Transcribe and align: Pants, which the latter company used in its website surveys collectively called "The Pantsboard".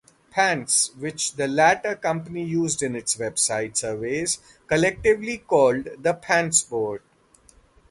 Pants, 0.31 0.89
which 0.97 1.33
the 1.35 1.47
latter 1.47 1.95
company 1.95 2.43
used 2.43 2.81
in 2.81 2.95
its 2.95 3.17
website 3.17 3.77
surveys 3.77 4.39
collectively 4.67 5.37
called 5.37 5.83
"The 5.99 6.15
Pantsboard". 6.15 7.01